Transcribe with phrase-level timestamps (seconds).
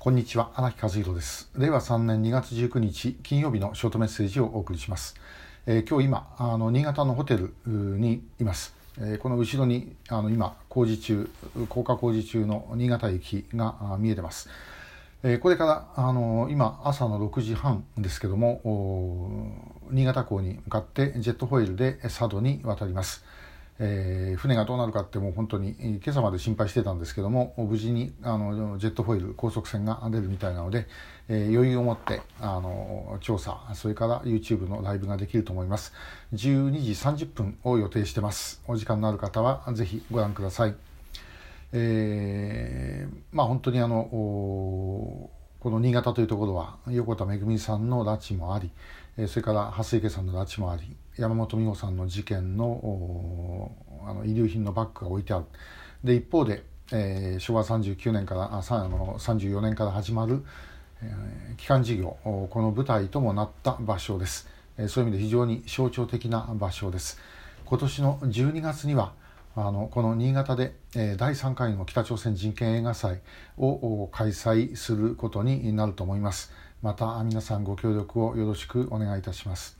[0.00, 1.50] こんにちは荒木和弘です。
[1.58, 5.14] 令和3年2月19日金曜日のショートメッセージをお送りします、
[5.66, 11.30] えー、今日今あの新潟のホテルにいます、えー、この後ろにあの今工事中
[11.68, 14.48] 高架工事中の新潟駅が見えてます。
[15.22, 18.62] え、これからあの今朝の6時半ですけども
[19.90, 23.22] 新潟港に向かってジェットホイールで佐渡に渡ります、
[23.82, 30.86] えー、船がどうなるかってもう本当に今朝まで心配してたんですけども無事にあのジェットフォイル高速船が出るみたいなので、
[31.28, 35.94] えー、余裕を持ってあの調査それから YouTube のライブができると思います。
[36.34, 38.62] 12時30分を予定してます。
[38.68, 40.74] お時間のある方はぜひご覧ください。
[41.72, 45.19] えー、まあ本当にあの
[45.60, 48.70] この新潟というところは横田めぐみさんの拉致もあり
[49.28, 53.70] それから蓮池さんの拉致もあり山本美穂さんの事件の
[54.06, 55.44] あの遺留品のバッグが置いてある。
[56.02, 60.42] で一方で、えー、昭和39年からああの34年から始まる、
[61.02, 67.20] えー、基幹事業この舞台ともなった場所です、えー、そういう意味で非常に象徴的な場所です。
[67.66, 69.12] 今年の12月には
[69.56, 73.20] あのこの新潟で、えー、第3回の北朝鮮人権映画祭
[73.58, 79.76] を開催することになると思いますまた皆さんご協力をよろしくお願いいたします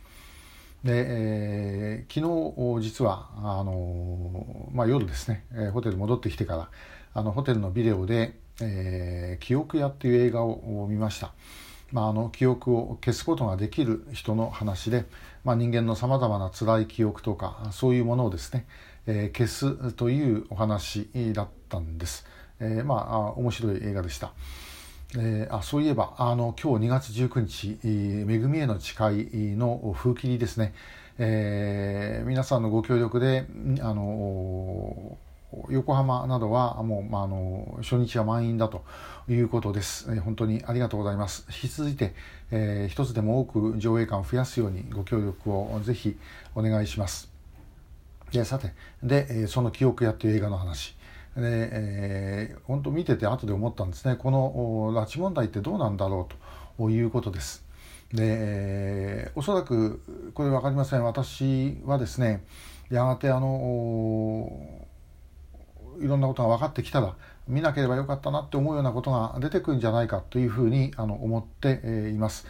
[0.83, 6.69] で、えー、昨日実はあの、まあ、夜ですね、えー、ホテル戻ってきてから
[7.15, 11.33] あのホテルのビデオで「えー、記憶屋」っていう映画を見ました。
[11.93, 15.07] まあ、あの記憶を消すことができる人の話で、
[15.45, 18.65] まあ、人間のさまざまな辛い記憶とかそういうものをですね、
[19.07, 22.27] えー、消すというお話だったんです。
[22.61, 24.33] えー、まあ面白い映画でした。
[25.17, 27.79] えー、あそういえばあの今日2月19日
[28.27, 30.73] 「めぐみへの誓い」の風切りですね、
[31.19, 33.47] えー、皆さんのご協力で
[33.81, 35.19] あの
[35.69, 38.85] 横浜などはもう、まあ、あの初日は満員だと
[39.29, 42.15] いうことです、えー、本当にありがとうございます引き続いて、
[42.53, 46.17] えー、一つでも多く上映館を増やすようにご協力をぜひ
[46.55, 47.40] お願いします
[48.33, 50.97] でさてでその「記憶屋」という映画の話
[51.37, 57.65] で、えー、本当見てて後で思ったんですねこの拉致問題ってどうなんだろうということです。
[58.13, 60.03] で、えー、おそらく
[60.35, 62.45] これ分かりません私はですね
[62.91, 64.51] やがてあの
[66.01, 67.15] いろんなことが分かってきたら
[67.47, 72.47] 見なければよかったなって思うようなことが出てくるんじゃないかというふうにあの思っています。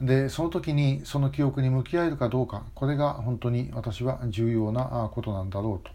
[0.00, 5.88] でその時にその記憶に向き合えるかどうかこれが本当に私は重要なことなんだろう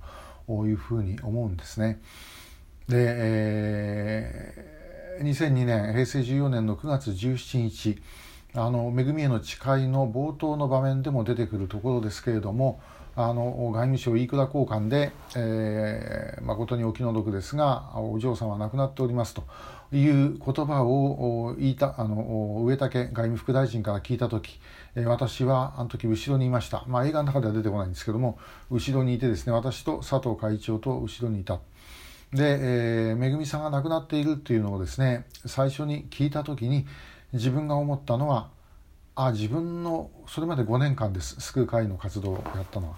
[0.47, 2.02] というふうに思うんですね。
[2.90, 8.02] で、えー、2002年平成14年の9月17日
[8.56, 12.80] あの「めぐみへの誓い」の冒頭の場面でも出てくるところですけれども
[13.16, 19.44] あの外務省飯倉交換で、えー、誠にお気の毒ですがお嬢さんは亡くなっておりますと
[19.91, 24.59] いう言葉を言いたあの上竹外務副大臣から聞いた時
[25.06, 28.40] 私はあの時後ろにいました、まあ、映画の中では出てこないんですけども
[28.72, 31.59] 後ろにいてですね私と佐藤会長と後ろにいた。
[32.31, 36.88] で、えー、めぐみさんが亡くなっているっていうのをですね最初に聞いた時に
[37.33, 38.49] 自分が思ったのは
[39.16, 42.95] あ自分のそれまで5年間です救う会の活動をやったのは。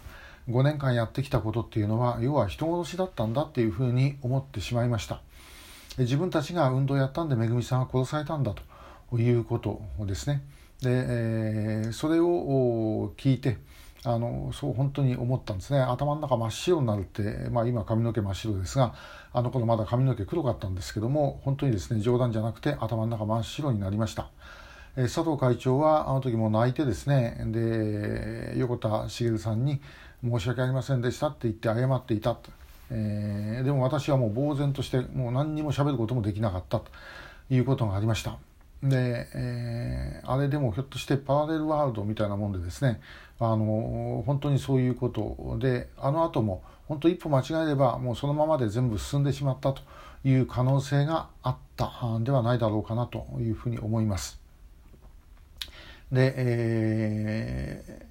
[0.49, 5.21] 5年間やってきたことっていうのは要は人殺しだったんだっていうふうに思ってしまいました。
[5.97, 8.53] 自分たちが運動やったんでめぐみさんは殺されたんだ
[9.09, 10.43] ということですね。
[10.81, 13.57] で、えー、それを聞いて
[14.05, 15.79] あのそう本当に思ったんですね。
[15.79, 18.93] 頭の中真っ白になるって、まあ、今髪の毛真っ白ですが
[19.33, 24.29] あの頃まだ髪の毛黒かったんですけども本当にですね冗談じゃなくて頭の中真っ白になりました。
[24.97, 29.81] え佐藤会長はあの時も泣いてですねで横田茂さんに
[30.23, 32.51] 「申し訳ありませんでした」って言って謝っていたと、
[32.91, 36.85] えー、でも私はもう呆然としてもう何にも喋ることもできなかったと
[37.49, 38.37] いうことがありました。
[38.83, 43.01] で、えー、あれでもひょっとしてパラレルワールドみたいなもんでですね
[43.39, 49.81] あの本当にそういうことであの後も本当一歩間違えればもうそのままで全部進んでしまったと
[50.23, 54.39] いう可能性があったんではないだろうかなというふうに思います。
[56.11, 58.05] で、え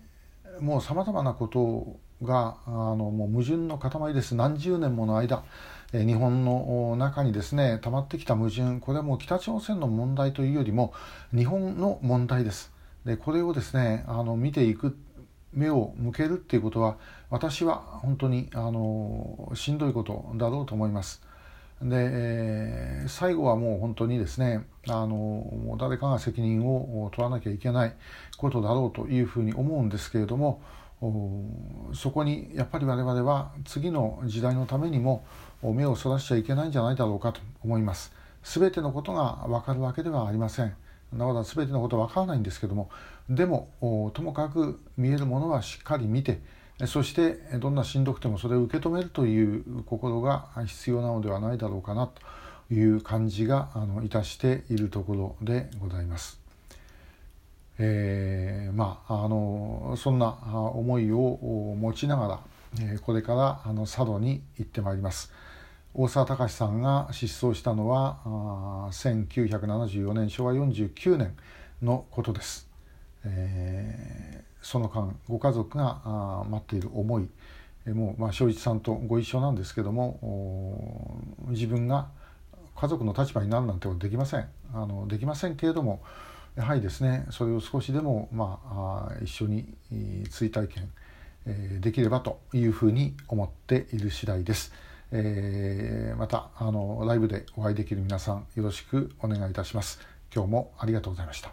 [0.60, 4.34] ー、もうさまざまなことをがあのもう矛盾の塊です。
[4.34, 5.44] 何十年もの間
[5.92, 8.80] 日本の中にですね溜まってきた矛盾。
[8.80, 10.92] これはもう北朝鮮の問題というよりも
[11.34, 12.72] 日本の問題です。
[13.04, 14.96] でこれをですねあの見ていく
[15.52, 16.96] 目を向けるっていうことは
[17.30, 21.22] 私は本当にあのしんどいことだろうと思います。
[21.82, 27.94] で、えー、最後はもう本当にですねあの誰かが責任を取らなきゃいけない
[28.36, 30.62] ことだろうというふうに思うんですけれども
[31.94, 35.24] そこにやっぱり我々は次の時代のためにも
[35.62, 38.12] 目をそらしちゃいけないんじゃないだろうかと思います。
[38.42, 40.74] 全てのことが分かるわけではありません。
[41.12, 42.90] なおだ全てのことは分からないんですけども
[43.30, 43.68] でも
[44.14, 46.40] ともかく見えるものはしっかり見て
[46.86, 56.43] そしてどんなしんどくてもそれを受け止めるという心が必要なのではないだろうかなという感じがあのいたしているところでございます。
[57.78, 60.36] えー、まああのそんな
[60.74, 62.40] 思いを持ちながら、
[62.80, 65.32] えこれからあの佐渡に行ってまいります。
[65.94, 68.18] 大沢隆さんが失踪したのは
[68.90, 71.36] 1974年昭和49年
[71.82, 72.68] のことです。
[73.24, 77.28] えーその間ご家族が待っている思い
[77.90, 82.08] もう、まあ、正一さんとご一緒なんですけども自分が
[82.74, 86.02] 家族の立場になるなんてことできませんあのできませんけれども
[86.56, 88.60] やはりですねそれを少しでも、ま
[89.10, 89.74] あ、一緒に
[90.30, 90.90] 追体験
[91.80, 94.72] できればというふうに思っている次第です。
[95.12, 100.00] えー、またあのライブでお会いできる皆さんよろしくお願いいたします。
[100.34, 101.52] 今日もありがとうございました。